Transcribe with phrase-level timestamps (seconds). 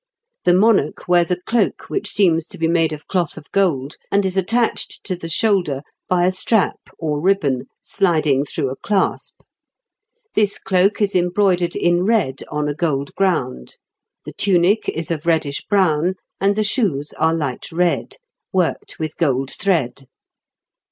[0.45, 4.25] The monarch wears a cloak which seems to be made of cloth of gold, and
[4.25, 9.41] is attached to the shoulder by a strap or ribbon sliding through a clasp;
[10.33, 13.75] this cloak is embroidered in red, on a gold ground;
[14.25, 18.15] the tunic is of reddish brown, and the shoes are light red,
[18.51, 20.07] worked with gold thread.